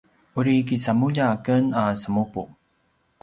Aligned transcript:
uri 0.39 0.53
kisamulja 0.69 1.23
aken 1.35 1.63
a 1.81 1.83
semupu 2.05 2.43